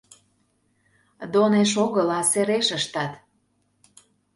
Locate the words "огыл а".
1.85-2.21